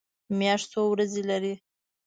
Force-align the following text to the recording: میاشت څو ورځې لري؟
میاشت 0.37 0.67
څو 0.73 0.81
ورځې 0.91 1.21
لري؟ 1.29 1.53